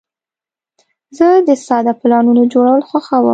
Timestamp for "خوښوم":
2.89-3.25